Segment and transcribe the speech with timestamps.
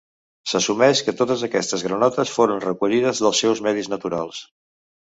[0.53, 4.45] S'assumeix que totes aquestes granotes foren recollides dels seus medis naturals.